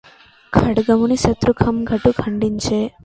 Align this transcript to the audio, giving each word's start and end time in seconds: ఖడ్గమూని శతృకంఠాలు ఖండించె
ఖడ్గమూని 0.53 1.15
శతృకంఠాలు 1.15 2.11
ఖండించె 2.21 2.79